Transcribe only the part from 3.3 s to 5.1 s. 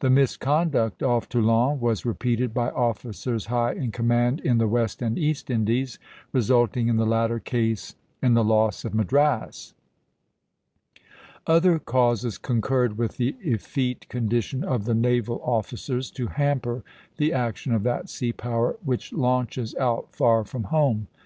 high in command in the West